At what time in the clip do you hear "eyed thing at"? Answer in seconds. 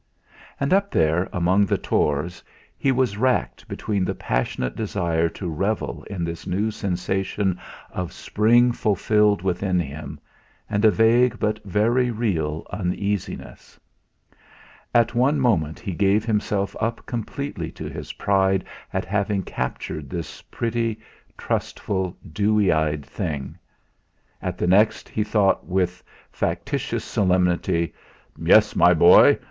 22.71-24.57